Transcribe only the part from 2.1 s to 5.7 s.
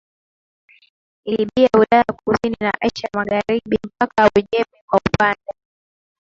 Kusini na Asia Magharibi mpaka Uajemi Kwa upande